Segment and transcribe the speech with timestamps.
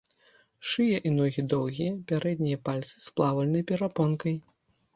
[0.69, 4.35] Шыя і ногі доўгія, пярэднія пальцы з плавальнай перапонкай.